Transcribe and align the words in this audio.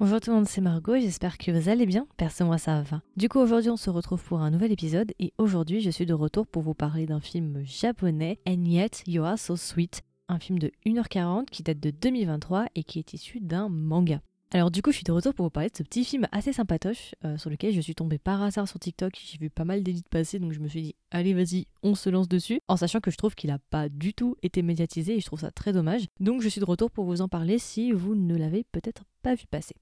Bonjour 0.00 0.18
tout 0.18 0.30
le 0.30 0.36
monde, 0.36 0.48
c'est 0.48 0.62
Margot 0.62 0.94
j'espère 0.94 1.36
que 1.36 1.50
vous 1.50 1.68
allez 1.68 1.84
bien. 1.84 2.06
Perso, 2.16 2.46
moi 2.46 2.56
ça 2.56 2.80
va. 2.80 3.02
Du 3.18 3.28
coup, 3.28 3.38
aujourd'hui, 3.38 3.68
on 3.68 3.76
se 3.76 3.90
retrouve 3.90 4.24
pour 4.24 4.40
un 4.40 4.50
nouvel 4.50 4.72
épisode 4.72 5.12
et 5.18 5.34
aujourd'hui, 5.36 5.82
je 5.82 5.90
suis 5.90 6.06
de 6.06 6.14
retour 6.14 6.46
pour 6.46 6.62
vous 6.62 6.72
parler 6.72 7.04
d'un 7.04 7.20
film 7.20 7.60
japonais, 7.66 8.38
And 8.48 8.64
Yet 8.64 9.02
You 9.06 9.24
Are 9.24 9.38
So 9.38 9.56
Sweet, 9.56 10.00
un 10.30 10.38
film 10.38 10.58
de 10.58 10.72
1h40 10.86 11.44
qui 11.50 11.62
date 11.62 11.80
de 11.80 11.90
2023 11.90 12.68
et 12.76 12.82
qui 12.82 12.98
est 12.98 13.12
issu 13.12 13.40
d'un 13.40 13.68
manga. 13.68 14.22
Alors 14.52 14.70
du 14.70 14.80
coup, 14.80 14.90
je 14.90 14.96
suis 14.96 15.04
de 15.04 15.12
retour 15.12 15.34
pour 15.34 15.44
vous 15.44 15.50
parler 15.50 15.68
de 15.68 15.76
ce 15.76 15.82
petit 15.82 16.02
film 16.02 16.26
assez 16.32 16.54
sympatoche 16.54 17.14
euh, 17.26 17.36
sur 17.36 17.50
lequel 17.50 17.74
je 17.74 17.82
suis 17.82 17.94
tombée 17.94 18.18
par 18.18 18.42
hasard 18.42 18.66
sur 18.66 18.80
TikTok. 18.80 19.12
J'ai 19.22 19.36
vu 19.36 19.50
pas 19.50 19.66
mal 19.66 19.82
d'édits 19.82 20.02
passer, 20.10 20.38
donc 20.38 20.52
je 20.52 20.60
me 20.60 20.68
suis 20.68 20.80
dit, 20.80 20.94
allez 21.10 21.34
vas-y, 21.34 21.66
on 21.82 21.94
se 21.94 22.08
lance 22.08 22.26
dessus, 22.26 22.62
en 22.68 22.78
sachant 22.78 23.00
que 23.00 23.10
je 23.10 23.18
trouve 23.18 23.34
qu'il 23.34 23.50
n'a 23.50 23.58
pas 23.58 23.90
du 23.90 24.14
tout 24.14 24.36
été 24.42 24.62
médiatisé 24.62 25.16
et 25.16 25.20
je 25.20 25.26
trouve 25.26 25.40
ça 25.40 25.50
très 25.50 25.74
dommage. 25.74 26.06
Donc 26.20 26.40
je 26.40 26.48
suis 26.48 26.62
de 26.62 26.64
retour 26.64 26.90
pour 26.90 27.04
vous 27.04 27.20
en 27.20 27.28
parler 27.28 27.58
si 27.58 27.92
vous 27.92 28.14
ne 28.14 28.34
l'avez 28.34 28.64
peut-être 28.72 29.04
pas 29.22 29.34
vu 29.34 29.44
passer. 29.46 29.76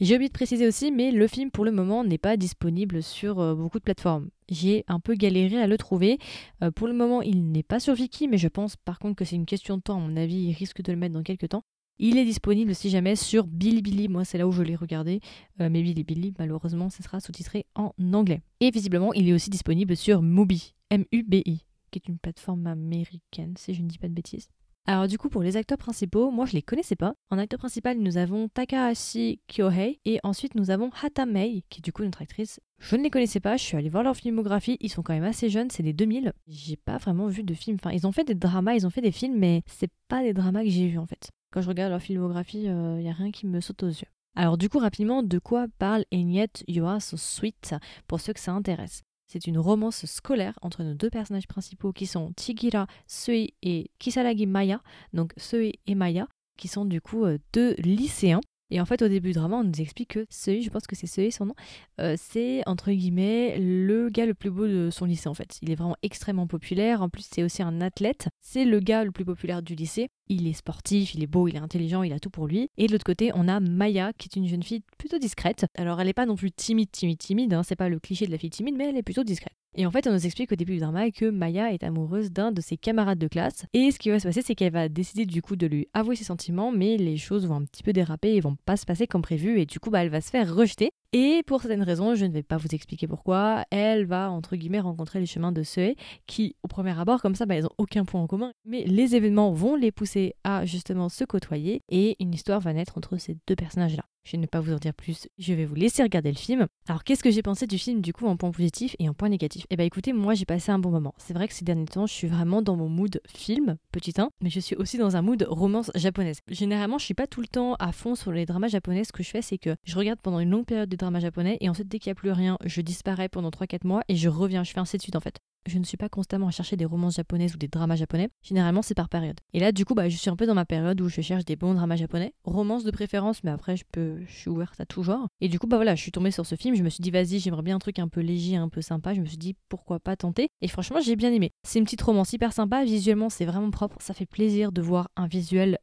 J'ai 0.00 0.14
oublié 0.14 0.28
de 0.28 0.32
préciser 0.32 0.64
aussi, 0.68 0.92
mais 0.92 1.10
le 1.10 1.26
film 1.26 1.50
pour 1.50 1.64
le 1.64 1.72
moment 1.72 2.04
n'est 2.04 2.18
pas 2.18 2.36
disponible 2.36 3.02
sur 3.02 3.40
euh, 3.40 3.56
beaucoup 3.56 3.80
de 3.80 3.82
plateformes. 3.82 4.28
J'ai 4.48 4.84
un 4.86 5.00
peu 5.00 5.14
galéré 5.14 5.60
à 5.60 5.66
le 5.66 5.76
trouver. 5.76 6.18
Euh, 6.62 6.70
pour 6.70 6.86
le 6.86 6.94
moment, 6.94 7.20
il 7.20 7.50
n'est 7.50 7.64
pas 7.64 7.80
sur 7.80 7.94
Viki, 7.94 8.28
mais 8.28 8.38
je 8.38 8.46
pense 8.46 8.76
par 8.76 9.00
contre 9.00 9.16
que 9.16 9.24
c'est 9.24 9.34
une 9.34 9.44
question 9.46 9.76
de 9.76 9.82
temps. 9.82 9.96
À 9.96 10.00
mon 10.00 10.16
avis, 10.16 10.36
il 10.36 10.52
risque 10.52 10.82
de 10.82 10.92
le 10.92 10.98
mettre 10.98 11.14
dans 11.14 11.24
quelques 11.24 11.48
temps. 11.48 11.64
Il 11.98 12.16
est 12.16 12.24
disponible 12.24 12.76
si 12.76 12.90
jamais 12.90 13.16
sur 13.16 13.48
Bilibili. 13.48 14.06
Moi, 14.08 14.24
c'est 14.24 14.38
là 14.38 14.46
où 14.46 14.52
je 14.52 14.62
l'ai 14.62 14.76
regardé. 14.76 15.20
Euh, 15.60 15.68
mais 15.68 15.82
Bilibili, 15.82 16.32
malheureusement, 16.38 16.90
ce 16.90 17.02
sera 17.02 17.18
sous-titré 17.18 17.66
en 17.74 17.92
anglais. 18.12 18.42
Et 18.60 18.70
visiblement, 18.70 19.12
il 19.14 19.28
est 19.28 19.32
aussi 19.32 19.50
disponible 19.50 19.96
sur 19.96 20.22
Mubi, 20.22 20.76
M-U-B-I, 20.90 21.64
qui 21.90 21.98
est 21.98 22.08
une 22.08 22.18
plateforme 22.18 22.68
américaine, 22.68 23.54
si 23.56 23.74
je 23.74 23.82
ne 23.82 23.88
dis 23.88 23.98
pas 23.98 24.06
de 24.06 24.14
bêtises. 24.14 24.48
Alors 24.86 25.06
du 25.06 25.18
coup 25.18 25.28
pour 25.28 25.42
les 25.42 25.56
acteurs 25.58 25.76
principaux, 25.76 26.30
moi 26.30 26.46
je 26.46 26.54
les 26.54 26.62
connaissais 26.62 26.96
pas. 26.96 27.14
En 27.30 27.38
acteur 27.38 27.58
principal 27.58 27.98
nous 27.98 28.16
avons 28.16 28.48
Takahashi 28.48 29.40
Kyohei 29.46 30.00
et 30.06 30.18
ensuite 30.22 30.54
nous 30.54 30.70
avons 30.70 30.90
Hata 31.02 31.26
Mei 31.26 31.62
qui 31.68 31.80
est 31.80 31.82
du 31.82 31.92
coup 31.92 32.04
notre 32.04 32.22
actrice. 32.22 32.58
Je 32.78 32.96
ne 32.96 33.02
les 33.02 33.10
connaissais 33.10 33.40
pas, 33.40 33.58
je 33.58 33.64
suis 33.64 33.76
allée 33.76 33.90
voir 33.90 34.02
leur 34.02 34.16
filmographie, 34.16 34.78
ils 34.80 34.88
sont 34.88 35.02
quand 35.02 35.12
même 35.12 35.24
assez 35.24 35.50
jeunes, 35.50 35.68
c'est 35.70 35.82
des 35.82 35.92
2000. 35.92 36.32
J'ai 36.46 36.76
pas 36.76 36.96
vraiment 36.96 37.26
vu 37.26 37.42
de 37.42 37.52
films, 37.52 37.76
enfin 37.78 37.94
ils 37.94 38.06
ont 38.06 38.12
fait 38.12 38.24
des 38.24 38.34
dramas, 38.34 38.74
ils 38.74 38.86
ont 38.86 38.90
fait 38.90 39.02
des 39.02 39.12
films 39.12 39.36
mais 39.36 39.62
c'est 39.66 39.90
pas 40.08 40.22
des 40.22 40.32
dramas 40.32 40.62
que 40.62 40.70
j'ai 40.70 40.88
vus 40.88 40.98
en 40.98 41.06
fait. 41.06 41.30
Quand 41.52 41.60
je 41.60 41.68
regarde 41.68 41.90
leur 41.90 42.00
filmographie, 42.00 42.62
il 42.62 42.70
euh, 42.70 43.00
y 43.00 43.08
a 43.08 43.12
rien 43.12 43.30
qui 43.30 43.46
me 43.46 43.60
saute 43.60 43.82
aux 43.82 43.88
yeux. 43.88 44.08
Alors 44.36 44.56
du 44.56 44.68
coup 44.68 44.78
rapidement 44.78 45.22
de 45.22 45.38
quoi 45.38 45.66
parle 45.78 46.04
And 46.14 46.28
Yet 46.28 46.64
You 46.68 46.86
So 47.00 47.16
Sweet 47.16 47.74
pour 48.06 48.20
ceux 48.20 48.32
que 48.32 48.40
ça 48.40 48.52
intéresse? 48.52 49.02
C'est 49.30 49.46
une 49.46 49.58
romance 49.58 50.06
scolaire 50.06 50.58
entre 50.62 50.82
nos 50.82 50.94
deux 50.94 51.10
personnages 51.10 51.46
principaux 51.46 51.92
qui 51.92 52.06
sont 52.06 52.32
Chigira 52.40 52.86
Sui 53.06 53.54
et 53.62 53.90
Kisaragi 53.98 54.46
Maya, 54.46 54.82
donc 55.12 55.34
Sui 55.36 55.78
et 55.86 55.94
Maya, 55.94 56.26
qui 56.56 56.66
sont 56.66 56.86
du 56.86 57.02
coup 57.02 57.26
euh, 57.26 57.38
deux 57.52 57.74
lycéens. 57.74 58.40
Et 58.70 58.80
en 58.80 58.84
fait, 58.84 59.02
au 59.02 59.08
début 59.08 59.28
du 59.28 59.34
drama, 59.34 59.56
on 59.56 59.64
nous 59.64 59.80
explique 59.80 60.10
que 60.10 60.26
Sui, 60.30 60.62
je 60.62 60.70
pense 60.70 60.86
que 60.86 60.94
c'est 60.94 61.06
Sui 61.06 61.32
son 61.32 61.46
nom, 61.46 61.54
euh, 62.00 62.16
c'est 62.18 62.62
entre 62.66 62.90
guillemets 62.90 63.58
le 63.58 64.08
gars 64.10 64.26
le 64.26 64.34
plus 64.34 64.50
beau 64.50 64.66
de 64.66 64.90
son 64.90 65.06
lycée 65.06 65.28
en 65.28 65.34
fait. 65.34 65.58
Il 65.62 65.70
est 65.70 65.74
vraiment 65.74 65.96
extrêmement 66.02 66.46
populaire. 66.46 67.02
En 67.02 67.08
plus, 67.08 67.26
c'est 67.30 67.42
aussi 67.42 67.62
un 67.62 67.80
athlète. 67.80 68.28
C'est 68.40 68.64
le 68.64 68.80
gars 68.80 69.04
le 69.04 69.10
plus 69.10 69.24
populaire 69.24 69.62
du 69.62 69.74
lycée. 69.74 70.08
Il 70.28 70.46
est 70.46 70.52
sportif, 70.52 71.14
il 71.14 71.22
est 71.22 71.26
beau, 71.26 71.48
il 71.48 71.56
est 71.56 71.60
intelligent, 71.60 72.02
il 72.02 72.12
a 72.12 72.20
tout 72.20 72.30
pour 72.30 72.46
lui. 72.46 72.68
Et 72.76 72.86
de 72.86 72.92
l'autre 72.92 73.04
côté, 73.04 73.30
on 73.34 73.48
a 73.48 73.60
Maya, 73.60 74.12
qui 74.12 74.28
est 74.28 74.36
une 74.36 74.46
jeune 74.46 74.62
fille 74.62 74.82
plutôt 74.98 75.18
discrète. 75.18 75.66
Alors, 75.76 76.00
elle 76.00 76.06
n'est 76.06 76.12
pas 76.12 76.26
non 76.26 76.36
plus 76.36 76.52
timide, 76.52 76.90
timide, 76.90 77.18
timide. 77.18 77.54
Hein. 77.54 77.62
c'est 77.62 77.76
pas 77.76 77.88
le 77.88 77.98
cliché 77.98 78.26
de 78.26 78.30
la 78.30 78.38
fille 78.38 78.50
timide, 78.50 78.76
mais 78.76 78.90
elle 78.90 78.96
est 78.96 79.02
plutôt 79.02 79.24
discrète. 79.24 79.57
Et 79.80 79.86
en 79.86 79.92
fait, 79.92 80.08
on 80.08 80.12
nous 80.12 80.26
explique 80.26 80.50
au 80.50 80.56
début 80.56 80.72
du 80.72 80.80
drama 80.80 81.08
que 81.12 81.30
Maya 81.30 81.72
est 81.72 81.84
amoureuse 81.84 82.32
d'un 82.32 82.50
de 82.50 82.60
ses 82.60 82.76
camarades 82.76 83.20
de 83.20 83.28
classe. 83.28 83.64
Et 83.74 83.92
ce 83.92 84.00
qui 84.00 84.10
va 84.10 84.18
se 84.18 84.26
passer, 84.26 84.42
c'est 84.42 84.56
qu'elle 84.56 84.72
va 84.72 84.88
décider 84.88 85.24
du 85.24 85.40
coup 85.40 85.54
de 85.54 85.68
lui 85.68 85.86
avouer 85.94 86.16
ses 86.16 86.24
sentiments, 86.24 86.72
mais 86.72 86.96
les 86.96 87.16
choses 87.16 87.46
vont 87.46 87.54
un 87.54 87.64
petit 87.64 87.84
peu 87.84 87.92
déraper 87.92 88.34
et 88.34 88.40
vont 88.40 88.56
pas 88.66 88.76
se 88.76 88.84
passer 88.84 89.06
comme 89.06 89.22
prévu. 89.22 89.60
Et 89.60 89.66
du 89.66 89.78
coup, 89.78 89.90
bah, 89.90 90.02
elle 90.02 90.10
va 90.10 90.20
se 90.20 90.30
faire 90.30 90.52
rejeter. 90.52 90.90
Et 91.12 91.44
pour 91.46 91.62
certaines 91.62 91.84
raisons, 91.84 92.16
je 92.16 92.24
ne 92.24 92.32
vais 92.32 92.42
pas 92.42 92.56
vous 92.56 92.66
expliquer 92.72 93.06
pourquoi, 93.06 93.64
elle 93.70 94.04
va 94.04 94.32
entre 94.32 94.56
guillemets 94.56 94.80
rencontrer 94.80 95.20
les 95.20 95.26
chemins 95.26 95.52
de 95.52 95.62
Sue, 95.62 95.94
qui 96.26 96.56
au 96.64 96.66
premier 96.66 96.98
abord, 96.98 97.22
comme 97.22 97.36
ça, 97.36 97.46
bah, 97.46 97.54
elles 97.54 97.62
n'ont 97.62 97.70
aucun 97.78 98.04
point 98.04 98.20
en 98.20 98.26
commun. 98.26 98.50
Mais 98.64 98.82
les 98.82 99.14
événements 99.14 99.52
vont 99.52 99.76
les 99.76 99.92
pousser 99.92 100.34
à 100.42 100.66
justement 100.66 101.08
se 101.08 101.22
côtoyer 101.22 101.82
et 101.88 102.16
une 102.18 102.34
histoire 102.34 102.58
va 102.58 102.72
naître 102.72 102.98
entre 102.98 103.16
ces 103.16 103.36
deux 103.46 103.54
personnages-là. 103.54 104.02
Je 104.30 104.36
ne 104.36 104.42
vais 104.42 104.46
pas 104.46 104.60
vous 104.60 104.74
en 104.74 104.76
dire 104.76 104.92
plus, 104.92 105.26
je 105.38 105.54
vais 105.54 105.64
vous 105.64 105.74
laisser 105.74 106.02
regarder 106.02 106.30
le 106.30 106.36
film. 106.36 106.66
Alors 106.86 107.02
qu'est-ce 107.02 107.22
que 107.22 107.30
j'ai 107.30 107.40
pensé 107.40 107.66
du 107.66 107.78
film 107.78 108.02
du 108.02 108.12
coup 108.12 108.26
en 108.26 108.36
point 108.36 108.50
positif 108.50 108.94
et 108.98 109.08
en 109.08 109.14
point 109.14 109.30
négatif? 109.30 109.64
Eh 109.70 109.76
bah 109.76 109.84
écoutez, 109.84 110.12
moi 110.12 110.34
j'ai 110.34 110.44
passé 110.44 110.70
un 110.70 110.78
bon 110.78 110.90
moment. 110.90 111.14
C'est 111.16 111.32
vrai 111.32 111.48
que 111.48 111.54
ces 111.54 111.64
derniers 111.64 111.86
temps, 111.86 112.04
je 112.06 112.12
suis 112.12 112.28
vraiment 112.28 112.60
dans 112.60 112.76
mon 112.76 112.90
mood 112.90 113.22
film, 113.26 113.78
petit 113.90 114.12
1, 114.18 114.28
mais 114.42 114.50
je 114.50 114.60
suis 114.60 114.76
aussi 114.76 114.98
dans 114.98 115.16
un 115.16 115.22
mood 115.22 115.46
romance 115.48 115.90
japonaise. 115.94 116.40
Généralement, 116.46 116.98
je 116.98 117.06
suis 117.06 117.14
pas 117.14 117.26
tout 117.26 117.40
le 117.40 117.46
temps 117.46 117.72
à 117.76 117.90
fond 117.90 118.14
sur 118.14 118.30
les 118.30 118.44
dramas 118.44 118.68
japonais. 118.68 119.04
Ce 119.04 119.12
que 119.12 119.22
je 119.22 119.30
fais, 119.30 119.40
c'est 119.40 119.56
que 119.56 119.74
je 119.84 119.96
regarde 119.96 120.20
pendant 120.20 120.40
une 120.40 120.50
longue 120.50 120.66
période 120.66 120.90
de 120.90 120.96
dramas 120.96 121.20
japonais 121.20 121.56
et 121.62 121.70
ensuite 121.70 121.88
dès 121.88 121.98
qu'il 121.98 122.10
n'y 122.10 122.18
a 122.18 122.20
plus 122.20 122.32
rien, 122.32 122.58
je 122.66 122.82
disparais 122.82 123.30
pendant 123.30 123.48
3-4 123.48 123.86
mois 123.86 124.02
et 124.08 124.16
je 124.16 124.28
reviens, 124.28 124.62
je 124.62 124.72
fais 124.72 124.80
un 124.80 124.84
set 124.84 125.00
suite 125.00 125.16
en 125.16 125.20
fait 125.20 125.38
je 125.66 125.78
ne 125.78 125.84
suis 125.84 125.96
pas 125.96 126.08
constamment 126.08 126.48
à 126.48 126.50
chercher 126.50 126.76
des 126.76 126.84
romances 126.84 127.16
japonaises 127.16 127.54
ou 127.54 127.58
des 127.58 127.68
dramas 127.68 127.96
japonais. 127.96 128.28
Généralement, 128.42 128.82
c'est 128.82 128.94
par 128.94 129.08
période. 129.08 129.38
Et 129.52 129.60
là, 129.60 129.72
du 129.72 129.84
coup, 129.84 129.94
bah, 129.94 130.08
je 130.08 130.16
suis 130.16 130.30
un 130.30 130.36
peu 130.36 130.46
dans 130.46 130.54
ma 130.54 130.64
période 130.64 131.00
où 131.00 131.08
je 131.08 131.20
cherche 131.20 131.44
des 131.44 131.56
bons 131.56 131.74
dramas 131.74 131.96
japonais. 131.96 132.34
Romances 132.44 132.84
de 132.84 132.90
préférence, 132.90 133.44
mais 133.44 133.50
après, 133.50 133.76
je 133.76 133.84
peux, 133.90 134.20
je 134.26 134.32
suis 134.32 134.50
ouverte 134.50 134.80
à 134.80 134.86
tout 134.86 135.02
genre. 135.02 135.28
Et 135.40 135.48
du 135.48 135.58
coup, 135.58 135.66
bah 135.66 135.76
voilà, 135.76 135.94
je 135.94 136.02
suis 136.02 136.12
tombée 136.12 136.30
sur 136.30 136.46
ce 136.46 136.54
film. 136.54 136.74
Je 136.74 136.82
me 136.82 136.88
suis 136.88 137.02
dit, 137.02 137.10
vas-y, 137.10 137.38
j'aimerais 137.38 137.62
bien 137.62 137.76
un 137.76 137.80
truc 137.80 137.98
un 137.98 138.08
peu 138.08 138.20
léger, 138.20 138.56
un 138.56 138.68
peu 138.68 138.80
sympa. 138.80 139.14
Je 139.14 139.20
me 139.20 139.26
suis 139.26 139.38
dit, 139.38 139.56
pourquoi 139.68 140.00
pas 140.00 140.16
tenter? 140.16 140.48
Et 140.60 140.68
franchement, 140.68 141.00
j'ai 141.00 141.16
bien 141.16 141.32
aimé. 141.32 141.52
C'est 141.62 141.78
une 141.78 141.84
petite 141.84 142.02
romance 142.02 142.32
hyper 142.32 142.52
sympa. 142.52 142.84
Visuellement, 142.84 143.28
c'est 143.28 143.44
vraiment 143.44 143.70
propre. 143.70 143.96
Ça 144.00 144.14
fait 144.14 144.26
plaisir 144.26 144.72
de 144.72 144.82
voir 144.82 145.10
un 145.16 145.26
visuel 145.26 145.78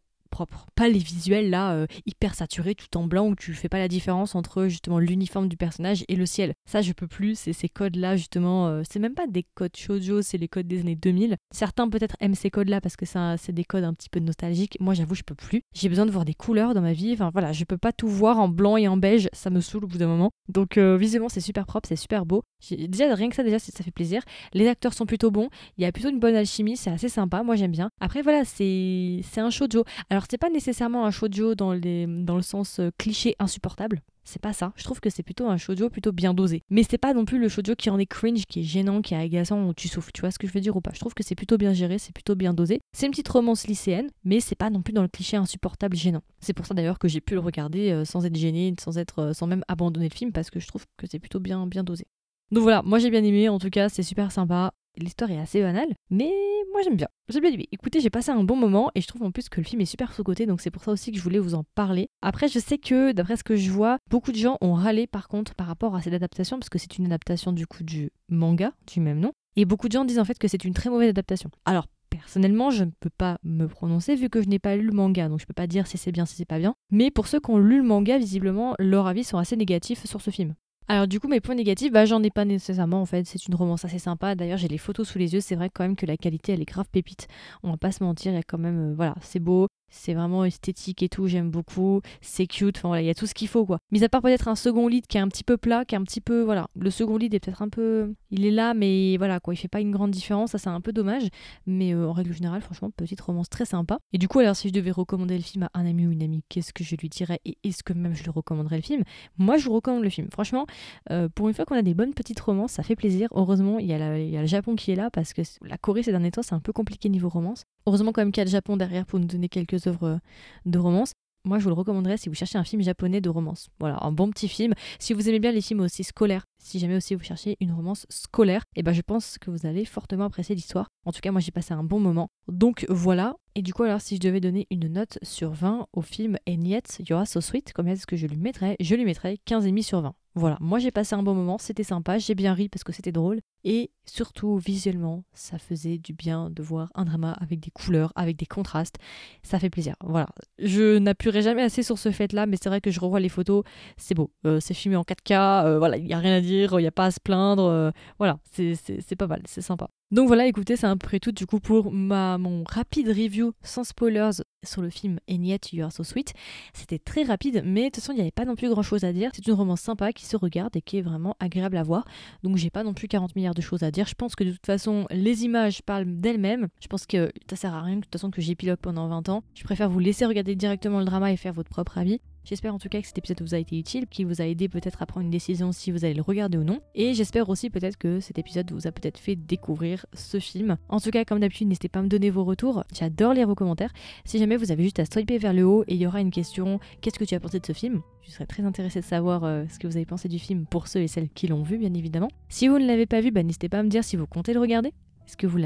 Pas 0.75 0.89
les 0.89 0.99
visuels 0.99 1.49
là 1.49 1.73
euh, 1.73 1.87
hyper 2.05 2.35
saturés 2.35 2.75
tout 2.75 2.97
en 2.97 3.05
blanc 3.05 3.27
où 3.27 3.35
tu 3.35 3.53
fais 3.53 3.69
pas 3.69 3.79
la 3.79 3.87
différence 3.87 4.35
entre 4.35 4.67
justement 4.67 4.99
l'uniforme 4.99 5.47
du 5.47 5.57
personnage 5.57 6.03
et 6.07 6.15
le 6.15 6.25
ciel. 6.25 6.53
Ça 6.69 6.81
je 6.81 6.93
peux 6.93 7.07
plus, 7.07 7.37
c'est 7.37 7.53
ces 7.53 7.69
codes 7.69 7.95
là 7.95 8.15
justement, 8.15 8.67
euh, 8.67 8.81
c'est 8.89 8.99
même 8.99 9.13
pas 9.13 9.27
des 9.27 9.45
codes 9.55 9.75
shoujo, 9.75 10.21
c'est 10.21 10.37
les 10.37 10.47
codes 10.47 10.67
des 10.67 10.81
années 10.81 10.95
2000. 10.95 11.37
Certains 11.51 11.89
peut-être 11.89 12.15
aiment 12.19 12.35
ces 12.35 12.49
codes 12.49 12.69
là 12.69 12.81
parce 12.81 12.95
que 12.95 13.05
c'est 13.05 13.53
des 13.53 13.63
codes 13.63 13.83
un 13.83 13.93
petit 13.93 14.09
peu 14.09 14.19
nostalgiques. 14.19 14.77
Moi 14.79 14.93
j'avoue 14.93 15.15
je 15.15 15.23
peux 15.23 15.35
plus. 15.35 15.61
J'ai 15.73 15.89
besoin 15.89 16.05
de 16.05 16.11
voir 16.11 16.25
des 16.25 16.33
couleurs 16.33 16.73
dans 16.73 16.81
ma 16.81 16.93
vie. 16.93 17.13
Enfin 17.13 17.29
voilà, 17.31 17.53
je 17.53 17.63
peux 17.63 17.77
pas 17.77 17.91
tout 17.91 18.07
voir 18.07 18.39
en 18.39 18.49
blanc 18.49 18.77
et 18.77 18.87
en 18.87 18.97
beige, 18.97 19.29
ça 19.33 19.49
me 19.49 19.61
saoule 19.61 19.85
au 19.85 19.87
bout 19.87 19.97
d'un 19.97 20.07
moment. 20.07 20.31
Donc 20.49 20.77
euh, 20.77 20.97
visuellement 20.97 21.29
c'est 21.29 21.41
super 21.41 21.65
propre, 21.65 21.87
c'est 21.87 21.95
super 21.95 22.25
beau. 22.25 22.43
Déjà 22.71 23.13
rien 23.13 23.29
que 23.29 23.35
ça 23.35 23.43
déjà 23.43 23.59
ça 23.59 23.83
fait 23.83 23.91
plaisir. 23.91 24.21
Les 24.53 24.67
acteurs 24.67 24.93
sont 24.93 25.05
plutôt 25.05 25.31
bons, 25.31 25.49
il 25.77 25.83
y 25.83 25.85
a 25.85 25.91
plutôt 25.91 26.09
une 26.09 26.19
bonne 26.19 26.35
alchimie, 26.35 26.77
c'est 26.77 26.89
assez 26.89 27.09
sympa, 27.09 27.43
moi 27.43 27.55
j'aime 27.55 27.71
bien. 27.71 27.89
Après 27.99 28.21
voilà, 28.21 28.43
c'est 28.45 29.21
un 29.37 29.49
shoujo. 29.49 29.83
Alors 30.09 30.24
c'est 30.29 30.37
pas 30.37 30.49
nécessairement 30.49 31.05
un 31.05 31.11
shoujo 31.11 31.55
dans, 31.55 31.73
dans 31.75 32.35
le 32.35 32.41
sens 32.41 32.79
euh, 32.79 32.89
cliché 32.97 33.35
insupportable. 33.39 34.01
C'est 34.27 34.41
pas 34.41 34.53
ça. 34.53 34.73
Je 34.75 34.83
trouve 34.83 34.99
que 34.99 35.11
c'est 35.11 35.21
plutôt 35.21 35.47
un 35.47 35.57
shoujo 35.57 35.89
plutôt 35.89 36.11
bien 36.11 36.33
dosé. 36.33 36.63
Mais 36.71 36.81
c'est 36.81 36.97
pas 36.97 37.13
non 37.13 37.25
plus 37.25 37.37
le 37.37 37.47
shoujo 37.47 37.75
qui 37.75 37.91
en 37.91 37.99
est 37.99 38.07
cringe, 38.07 38.45
qui 38.47 38.61
est 38.61 38.63
gênant, 38.63 39.01
qui 39.01 39.13
est 39.13 39.17
agaçant, 39.17 39.67
où 39.67 39.73
tu 39.73 39.87
souffles. 39.87 40.11
Tu 40.13 40.21
vois 40.21 40.31
ce 40.31 40.39
que 40.39 40.47
je 40.47 40.53
veux 40.53 40.61
dire 40.61 40.75
ou 40.75 40.81
pas? 40.81 40.91
Je 40.93 40.99
trouve 40.99 41.13
que 41.13 41.23
c'est 41.23 41.35
plutôt 41.35 41.57
bien 41.57 41.73
géré, 41.73 41.99
c'est 41.99 42.11
plutôt 42.11 42.35
bien 42.35 42.53
dosé. 42.53 42.81
C'est 42.91 43.05
une 43.05 43.11
petite 43.11 43.29
romance 43.29 43.67
lycéenne, 43.67 44.09
mais 44.23 44.39
c'est 44.39 44.55
pas 44.55 44.71
non 44.71 44.81
plus 44.81 44.93
dans 44.93 45.03
le 45.03 45.07
cliché 45.07 45.37
insupportable 45.37 45.95
gênant. 45.95 46.23
C'est 46.41 46.53
pour 46.53 46.65
ça 46.65 46.73
d'ailleurs 46.73 46.97
que 46.97 47.07
j'ai 47.07 47.21
pu 47.21 47.35
le 47.35 47.39
regarder 47.39 47.91
euh, 47.91 48.03
sans 48.03 48.25
être 48.25 48.35
gêné, 48.35 48.73
sans 48.79 48.97
être, 48.97 49.19
euh, 49.19 49.33
sans 49.33 49.45
même 49.45 49.63
abandonner 49.67 50.09
le 50.09 50.15
film, 50.15 50.31
parce 50.31 50.49
que 50.49 50.59
je 50.59 50.67
trouve 50.67 50.85
que 50.97 51.05
c'est 51.07 51.19
plutôt 51.19 51.39
bien, 51.39 51.67
bien 51.67 51.83
dosé. 51.83 52.07
Donc 52.51 52.63
voilà, 52.63 52.81
moi 52.83 52.97
j'ai 52.97 53.11
bien 53.11 53.23
aimé, 53.23 53.47
en 53.49 53.59
tout 53.59 53.69
cas 53.69 53.89
c'est 53.89 54.03
super 54.03 54.31
sympa. 54.31 54.71
L'histoire 54.97 55.31
est 55.31 55.39
assez 55.39 55.61
banale, 55.61 55.93
mais 56.09 56.31
moi 56.71 56.81
j'aime 56.83 56.95
bien. 56.95 57.07
J'ai 57.29 57.41
bien. 57.41 57.51
Écoutez, 57.71 57.99
j'ai 57.99 58.09
passé 58.09 58.31
un 58.31 58.43
bon 58.43 58.55
moment 58.55 58.91
et 58.95 59.01
je 59.01 59.07
trouve 59.07 59.23
en 59.23 59.31
plus 59.31 59.49
que 59.49 59.59
le 59.59 59.65
film 59.65 59.81
est 59.81 59.85
super 59.85 60.13
sous-côté, 60.13 60.45
donc 60.45 60.61
c'est 60.61 60.71
pour 60.71 60.83
ça 60.83 60.91
aussi 60.91 61.11
que 61.11 61.17
je 61.17 61.23
voulais 61.23 61.39
vous 61.39 61.55
en 61.55 61.63
parler. 61.75 62.07
Après, 62.21 62.47
je 62.47 62.59
sais 62.59 62.77
que 62.77 63.11
d'après 63.11 63.37
ce 63.37 63.43
que 63.43 63.55
je 63.55 63.71
vois, 63.71 63.97
beaucoup 64.09 64.31
de 64.31 64.37
gens 64.37 64.57
ont 64.61 64.73
râlé 64.73 65.07
par 65.07 65.27
contre 65.27 65.55
par 65.55 65.67
rapport 65.67 65.95
à 65.95 66.01
cette 66.01 66.13
adaptation, 66.13 66.57
parce 66.59 66.69
que 66.69 66.79
c'est 66.79 66.97
une 66.97 67.05
adaptation 67.05 67.51
du 67.51 67.67
coup 67.67 67.83
du 67.83 68.11
manga 68.29 68.71
du 68.91 68.99
même 68.99 69.19
nom. 69.19 69.31
Et 69.55 69.65
beaucoup 69.65 69.87
de 69.87 69.93
gens 69.93 70.05
disent 70.05 70.19
en 70.19 70.25
fait 70.25 70.37
que 70.37 70.47
c'est 70.47 70.63
une 70.63 70.73
très 70.73 70.89
mauvaise 70.89 71.09
adaptation. 71.09 71.49
Alors, 71.65 71.87
Personnellement, 72.17 72.69
je 72.69 72.85
ne 72.85 72.91
peux 72.99 73.09
pas 73.09 73.37
me 73.43 73.67
prononcer 73.67 74.15
vu 74.15 74.29
que 74.29 74.41
je 74.41 74.47
n'ai 74.47 74.59
pas 74.59 74.75
lu 74.75 74.85
le 74.85 74.93
manga, 74.93 75.27
donc 75.27 75.41
je 75.41 75.45
peux 75.45 75.53
pas 75.53 75.67
dire 75.67 75.85
si 75.85 75.97
c'est 75.97 76.11
bien, 76.11 76.25
si 76.25 76.35
c'est 76.35 76.45
pas 76.45 76.59
bien. 76.59 76.73
Mais 76.89 77.11
pour 77.11 77.27
ceux 77.27 77.39
qui 77.39 77.51
ont 77.51 77.57
lu 77.57 77.77
le 77.77 77.83
manga, 77.83 78.17
visiblement, 78.17 78.73
leurs 78.79 79.07
avis 79.07 79.23
sont 79.23 79.37
assez 79.37 79.57
négatifs 79.57 80.05
sur 80.05 80.21
ce 80.21 80.29
film. 80.29 80.55
Alors 80.87 81.07
du 81.07 81.19
coup 81.19 81.27
mes 81.27 81.41
points 81.41 81.55
négatifs, 81.55 81.91
bah 81.91 82.05
j'en 82.05 82.21
ai 82.21 82.29
pas 82.29 82.45
nécessairement 82.45 83.01
en 83.01 83.05
fait, 83.07 83.25
c'est 83.25 83.47
une 83.47 83.55
romance 83.55 83.85
assez 83.85 83.97
sympa. 83.99 84.35
D'ailleurs 84.35 84.57
j'ai 84.59 84.67
les 84.67 84.77
photos 84.77 85.07
sous 85.07 85.17
les 85.17 85.33
yeux, 85.33 85.41
c'est 85.41 85.55
vrai 85.55 85.69
quand 85.73 85.83
même 85.83 85.95
que 85.95 86.05
la 86.05 86.15
qualité 86.17 86.53
elle 86.53 86.61
est 86.61 86.65
grave 86.65 86.87
pépite. 86.91 87.27
On 87.63 87.71
va 87.71 87.77
pas 87.77 87.91
se 87.91 88.03
mentir, 88.03 88.31
il 88.33 88.35
y 88.35 88.37
a 88.37 88.43
quand 88.43 88.59
même, 88.59 88.91
euh, 88.91 88.95
voilà, 88.95 89.15
c'est 89.21 89.39
beau, 89.39 89.67
c'est 89.95 90.13
vraiment 90.13 90.45
esthétique 90.45 91.01
et 91.03 91.09
tout, 91.09 91.27
j'aime 91.27 91.49
beaucoup, 91.49 92.01
c'est 92.21 92.47
cute, 92.47 92.77
enfin 92.77 92.89
voilà, 92.89 93.01
il 93.01 93.05
y 93.05 93.09
a 93.09 93.15
tout 93.15 93.25
ce 93.25 93.33
qu'il 93.33 93.47
faut 93.47 93.65
quoi. 93.65 93.79
Mis 93.91 94.03
à 94.03 94.09
part 94.09 94.21
peut-être 94.21 94.47
un 94.47 94.55
second 94.55 94.87
lead 94.87 95.07
qui 95.07 95.17
est 95.17 95.21
un 95.21 95.27
petit 95.27 95.43
peu 95.43 95.57
plat, 95.57 95.85
qui 95.85 95.95
est 95.95 95.97
un 95.97 96.03
petit 96.03 96.21
peu, 96.21 96.41
voilà, 96.41 96.67
le 96.75 96.89
second 96.89 97.17
lead 97.17 97.33
est 97.33 97.39
peut-être 97.39 97.61
un 97.61 97.69
peu, 97.69 98.13
il 98.29 98.45
est 98.45 98.51
là 98.51 98.73
mais 98.73 99.17
voilà 99.17 99.39
quoi, 99.39 99.53
il 99.53 99.57
fait 99.57 99.67
pas 99.67 99.81
une 99.81 99.91
grande 99.91 100.11
différence, 100.11 100.51
ça 100.51 100.57
c'est 100.57 100.69
un 100.69 100.81
peu 100.81 100.91
dommage, 100.91 101.27
mais 101.65 101.93
euh, 101.93 102.07
en 102.07 102.13
règle 102.13 102.33
générale 102.33 102.61
franchement 102.61 102.89
petite 102.91 103.21
romance 103.21 103.49
très 103.49 103.65
sympa. 103.65 103.99
Et 104.13 104.17
du 104.17 104.27
coup 104.27 104.39
alors 104.39 104.55
si 104.55 104.67
je 104.67 104.73
devais 104.73 104.91
recommander 104.91 105.37
le 105.37 105.43
film 105.43 105.63
à 105.63 105.69
un 105.73 105.85
ami 105.85 106.05
ou 106.05 106.11
une 106.11 106.23
amie, 106.23 106.43
qu'est-ce 106.49 106.73
que 106.73 106.83
je 106.83 106.95
lui 106.95 107.09
dirais 107.09 107.39
et 107.45 107.57
est-ce 107.63 107.83
que 107.83 107.93
même 107.93 108.13
je 108.13 108.23
lui 108.23 108.31
recommanderais 108.31 108.77
le 108.77 108.83
film? 108.83 109.03
Moi 109.37 109.57
je 109.57 109.65
vous 109.65 109.73
recommande 109.73 110.03
le 110.03 110.09
film, 110.09 110.27
franchement, 110.31 110.65
euh, 111.11 111.29
pour 111.33 111.47
une 111.47 111.53
fois 111.53 111.65
qu'on 111.65 111.75
a 111.77 111.81
des 111.81 111.93
bonnes 111.93 112.13
petites 112.13 112.39
romances, 112.39 112.73
ça 112.73 112.83
fait 112.83 112.95
plaisir. 112.95 113.29
Heureusement 113.33 113.79
il 113.79 113.87
y, 113.87 113.93
a 113.93 114.19
y 114.19 114.37
a 114.37 114.41
le 114.41 114.47
Japon 114.47 114.75
qui 114.75 114.91
est 114.91 114.95
là 114.95 115.09
parce 115.09 115.33
que 115.33 115.41
la 115.61 115.77
Corée 115.77 116.03
ces 116.03 116.11
derniers 116.11 116.31
temps 116.31 116.43
c'est 116.43 116.55
un 116.55 116.59
peu 116.59 116.73
compliqué 116.73 117.09
niveau 117.09 117.29
romance. 117.29 117.63
Heureusement 117.87 118.11
quand 118.11 118.21
même 118.21 118.31
qu'il 118.31 118.41
y 118.41 118.41
a 118.41 118.45
le 118.45 118.51
Japon 118.51 118.77
derrière 118.77 119.05
pour 119.05 119.19
nous 119.19 119.27
donner 119.27 119.47
quelques 119.47 119.85
œuvres 119.85 120.19
de 120.65 120.79
romance. 120.79 121.11
moi 121.45 121.59
je 121.59 121.63
vous 121.63 121.69
le 121.69 121.75
recommanderais 121.75 122.17
si 122.17 122.29
vous 122.29 122.35
cherchez 122.35 122.57
un 122.57 122.63
film 122.63 122.81
japonais 122.81 123.21
de 123.21 123.29
romance. 123.29 123.69
Voilà, 123.79 124.03
un 124.03 124.11
bon 124.11 124.31
petit 124.31 124.47
film. 124.47 124.73
Si 124.97 125.13
vous 125.13 125.29
aimez 125.29 125.39
bien 125.39 125.51
les 125.51 125.61
films 125.61 125.81
aussi 125.81 126.03
scolaires, 126.03 126.45
si 126.57 126.79
jamais 126.79 126.95
aussi 126.95 127.13
vous 127.13 127.23
cherchez 127.23 127.57
une 127.59 127.71
romance 127.71 128.07
scolaire, 128.09 128.63
eh 128.75 128.81
ben 128.81 128.91
je 128.91 129.01
pense 129.01 129.37
que 129.37 129.51
vous 129.51 129.67
allez 129.67 129.85
fortement 129.85 130.25
apprécier 130.25 130.55
l'histoire. 130.55 130.87
En 131.05 131.11
tout 131.11 131.19
cas, 131.21 131.31
moi 131.31 131.41
j'ai 131.41 131.51
passé 131.51 131.75
un 131.75 131.83
bon 131.83 131.99
moment. 131.99 132.29
Donc 132.47 132.87
voilà. 132.89 133.35
Et 133.53 133.61
du 133.61 133.71
coup, 133.71 133.83
alors 133.83 134.01
si 134.01 134.15
je 134.15 134.21
devais 134.21 134.39
donner 134.39 134.65
une 134.71 134.87
note 134.87 135.19
sur 135.21 135.51
20 135.51 135.85
au 135.93 136.01
film 136.01 136.37
And 136.49 136.61
Yet 136.63 137.03
So 137.25 137.39
Sweet, 137.39 137.71
combien 137.75 137.93
est-ce 137.93 138.07
que 138.07 138.17
je 138.17 138.25
lui 138.25 138.37
mettrais 138.37 138.75
Je 138.79 138.95
lui 138.95 139.05
mettrais 139.05 139.37
15,5 139.47 139.83
sur 139.83 140.01
20. 140.01 140.15
Voilà, 140.37 140.57
moi 140.59 140.79
j'ai 140.79 140.91
passé 140.91 141.15
un 141.15 141.23
bon 141.23 141.33
moment, 141.33 141.57
c'était 141.57 141.83
sympa, 141.83 142.17
j'ai 142.17 142.35
bien 142.35 142.53
ri 142.53 142.67
parce 142.67 142.83
que 142.83 142.91
c'était 142.91 143.13
drôle. 143.13 143.39
Et 143.67 143.89
surtout, 144.05 144.57
visuellement, 144.57 145.23
ça 145.33 145.57
faisait 145.57 145.97
du 145.97 146.13
bien 146.13 146.51
de 146.51 146.61
voir 146.61 146.91
un 146.93 147.03
drama 147.03 147.35
avec 147.41 147.59
des 147.59 147.71
couleurs, 147.71 148.13
avec 148.15 148.37
des 148.37 148.45
contrastes. 148.45 148.97
Ça 149.41 149.57
fait 149.57 149.71
plaisir. 149.71 149.95
Voilà. 150.03 150.27
Je 150.59 150.99
n'appuierai 150.99 151.41
jamais 151.41 151.63
assez 151.63 151.81
sur 151.81 151.97
ce 151.97 152.11
fait-là, 152.11 152.45
mais 152.45 152.57
c'est 152.61 152.69
vrai 152.69 152.79
que 152.79 152.91
je 152.91 152.99
revois 152.99 153.19
les 153.19 153.27
photos, 153.27 153.63
c'est 153.97 154.13
beau. 154.13 154.31
Euh, 154.45 154.59
c'est 154.59 154.75
filmé 154.75 154.95
en 154.95 155.01
4K, 155.01 155.65
euh, 155.65 155.79
voilà, 155.79 155.97
il 155.97 156.05
n'y 156.05 156.13
a 156.13 156.19
rien 156.19 156.35
à 156.35 156.41
dire, 156.41 156.79
il 156.79 156.83
n'y 156.83 156.87
a 156.87 156.91
pas 156.91 157.05
à 157.05 157.11
se 157.11 157.19
plaindre. 157.19 157.63
Euh, 157.63 157.89
voilà, 158.19 158.37
c'est 158.51 159.15
pas 159.17 159.27
mal, 159.27 159.41
c'est 159.47 159.61
sympa. 159.61 159.89
Donc 160.11 160.27
voilà, 160.27 160.45
écoutez, 160.45 160.75
c'est 160.75 160.85
un 160.85 160.97
peu 160.97 161.19
tout 161.19 161.31
du 161.31 161.47
coup 161.47 161.59
pour 161.59 161.91
ma, 161.91 162.37
mon 162.37 162.63
rapide 162.67 163.07
review 163.07 163.53
sans 163.63 163.83
spoilers 163.83 164.43
sur 164.63 164.83
le 164.83 164.91
film 164.91 165.19
And 165.29 165.41
Yet 165.41 165.73
You 165.73 165.83
Are 165.83 165.91
So 165.91 166.03
Sweet. 166.03 166.33
C'était 166.73 166.99
très 166.99 167.23
rapide, 167.23 167.63
mais 167.65 167.85
de 167.85 167.85
toute 167.87 167.95
façon, 167.95 168.13
il 168.13 168.17
n'y 168.17 168.21
avait 168.21 168.29
pas 168.29 168.45
non 168.45 168.55
plus 168.55 168.69
grand 168.69 168.83
chose 168.83 169.03
à 169.03 169.11
dire. 169.11 169.31
C'est 169.33 169.47
une 169.47 169.53
romance 169.53 169.81
sympa 169.81 170.13
qui 170.13 170.25
se 170.25 170.37
regarde 170.37 170.75
et 170.75 170.81
qui 170.81 170.99
est 170.99 171.01
vraiment 171.01 171.35
agréable 171.39 171.75
à 171.75 171.83
voir. 171.83 172.05
Donc 172.43 172.55
j'ai 172.57 172.69
pas 172.69 172.83
non 172.83 172.93
plus 172.93 173.07
40 173.07 173.35
milliards 173.35 173.54
de 173.55 173.61
choses 173.61 173.83
à 173.83 173.91
dire. 173.91 174.05
Je 174.07 174.13
pense 174.13 174.35
que 174.35 174.43
de 174.43 174.51
toute 174.51 174.65
façon, 174.65 175.07
les 175.09 175.43
images 175.43 175.81
parlent 175.81 176.05
d'elles-mêmes. 176.05 176.67
Je 176.81 176.87
pense 176.87 177.05
que 177.05 177.31
ça 177.49 177.55
sert 177.55 177.73
à 177.73 177.81
rien 177.81 177.97
de 177.97 178.01
toute 178.01 178.11
façon 178.11 178.31
que 178.31 178.41
j'épilogue 178.41 178.77
pendant 178.77 179.07
20 179.07 179.29
ans. 179.29 179.43
Je 179.55 179.63
préfère 179.63 179.89
vous 179.89 179.99
laisser 179.99 180.25
regarder 180.25 180.55
directement 180.55 180.99
le 180.99 181.05
drama 181.05 181.31
et 181.31 181.37
faire 181.37 181.53
votre 181.53 181.69
propre 181.69 181.97
avis. 181.97 182.19
J'espère 182.45 182.75
en 182.75 182.77
tout 182.77 182.89
cas 182.89 183.01
que 183.01 183.07
cet 183.07 183.17
épisode 183.17 183.41
vous 183.41 183.55
a 183.55 183.57
été 183.57 183.75
utile, 183.75 184.05
qu'il 184.05 184.27
vous 184.27 184.39
a 184.39 184.45
aidé 184.45 184.69
peut-être 184.69 185.01
à 185.01 185.07
prendre 185.07 185.25
une 185.25 185.31
décision 185.31 185.71
si 185.71 185.89
vous 185.89 186.05
allez 186.05 186.13
le 186.13 186.21
regarder 186.21 186.59
ou 186.59 186.63
non. 186.63 186.79
Et 186.93 187.15
j'espère 187.15 187.49
aussi 187.49 187.71
peut-être 187.71 187.97
que 187.97 188.19
cet 188.19 188.37
épisode 188.37 188.71
vous 188.71 188.85
a 188.85 188.91
peut-être 188.91 189.17
fait 189.17 189.35
découvrir 189.35 190.05
ce 190.13 190.39
film. 190.39 190.77
En 190.87 190.99
tout 190.99 191.09
cas, 191.09 191.25
comme 191.25 191.39
d'habitude, 191.39 191.67
n'hésitez 191.67 191.89
pas 191.89 191.99
à 191.99 192.03
me 192.03 192.07
donner 192.07 192.29
vos 192.29 192.43
retours. 192.43 192.83
J'adore 192.93 193.33
lire 193.33 193.47
vos 193.47 193.55
commentaires. 193.55 193.91
Si 194.25 194.37
jamais 194.37 194.57
vous 194.57 194.71
avez 194.71 194.83
juste 194.83 194.99
à 194.99 195.05
swiper 195.05 195.39
vers 195.39 195.53
le 195.53 195.65
haut 195.65 195.83
et 195.87 195.95
il 195.95 195.99
y 195.99 196.05
aura 196.05 196.21
une 196.21 196.29
question, 196.29 196.79
qu'est-ce 197.01 197.17
que 197.17 197.25
tu 197.25 197.33
as 197.33 197.39
pensé 197.39 197.59
de 197.59 197.65
ce 197.65 197.73
film? 197.73 198.01
Je 198.21 198.29
serais 198.29 198.45
très 198.45 198.61
intéressée 198.61 198.99
de 198.99 199.05
savoir 199.05 199.43
euh, 199.43 199.65
ce 199.67 199.79
que 199.79 199.87
vous 199.87 199.95
avez 199.95 200.05
pensé 200.05 200.29
du 200.29 200.37
film 200.37 200.67
pour 200.67 200.87
ceux 200.87 201.01
et 201.01 201.07
celles 201.07 201.29
qui 201.29 201.47
l'ont 201.47 201.63
vu, 201.63 201.79
bien 201.79 201.95
évidemment. 201.95 202.29
Si 202.49 202.67
vous 202.67 202.77
ne 202.77 202.85
l'avez 202.85 203.07
pas 203.07 203.21
vu, 203.21 203.31
bah, 203.31 203.41
n'hésitez 203.41 203.69
pas 203.69 203.79
à 203.79 203.83
me 203.83 203.89
dire 203.89 204.03
si 204.03 204.17
vous 204.17 204.27
comptez 204.27 204.53
le 204.53 204.59
regarder. 204.59 204.93
Est-ce 205.27 205.37
que 205.37 205.47
vous 205.47 205.57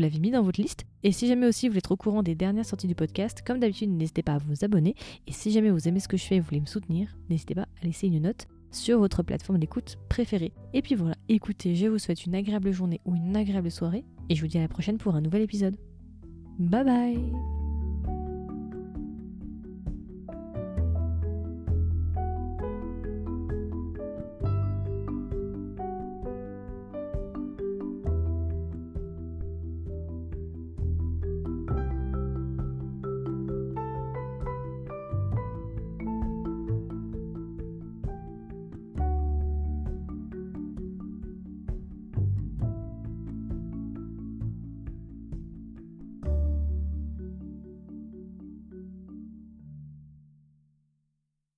l'avez 0.00 0.18
mis 0.18 0.30
dans 0.30 0.42
votre 0.42 0.60
liste? 0.60 0.84
Et 1.02 1.12
si 1.12 1.26
jamais 1.26 1.46
aussi 1.46 1.68
vous 1.68 1.76
êtes 1.76 1.90
au 1.90 1.96
courant 1.96 2.22
des 2.22 2.34
dernières 2.34 2.64
sorties 2.64 2.86
du 2.86 2.94
podcast, 2.94 3.42
comme 3.46 3.58
d'habitude, 3.58 3.90
n'hésitez 3.90 4.22
pas 4.22 4.34
à 4.34 4.38
vous 4.38 4.64
abonner. 4.64 4.94
Et 5.26 5.32
si 5.32 5.50
jamais 5.50 5.70
vous 5.70 5.88
aimez 5.88 6.00
ce 6.00 6.08
que 6.08 6.16
je 6.16 6.24
fais 6.24 6.36
et 6.36 6.40
vous 6.40 6.46
voulez 6.46 6.60
me 6.60 6.66
soutenir, 6.66 7.16
n'hésitez 7.28 7.54
pas 7.54 7.68
à 7.82 7.86
laisser 7.86 8.06
une 8.06 8.22
note 8.22 8.46
sur 8.70 8.98
votre 8.98 9.22
plateforme 9.22 9.58
d'écoute 9.58 9.98
préférée. 10.08 10.52
Et 10.72 10.82
puis 10.82 10.94
voilà, 10.94 11.14
écoutez, 11.28 11.74
je 11.74 11.86
vous 11.86 11.98
souhaite 11.98 12.26
une 12.26 12.34
agréable 12.34 12.72
journée 12.72 13.00
ou 13.04 13.14
une 13.14 13.36
agréable 13.36 13.70
soirée, 13.70 14.04
et 14.28 14.34
je 14.34 14.40
vous 14.40 14.48
dis 14.48 14.58
à 14.58 14.62
la 14.62 14.68
prochaine 14.68 14.98
pour 14.98 15.14
un 15.14 15.20
nouvel 15.20 15.42
épisode. 15.42 15.76
Bye 16.58 16.84
bye 16.84 17.53